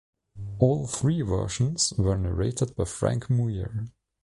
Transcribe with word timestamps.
All 0.57 0.87
three 0.87 1.21
versions 1.21 1.93
were 1.95 2.17
narrated 2.17 2.75
by 2.75 2.85
Frank 2.85 3.29
Muir. 3.29 3.85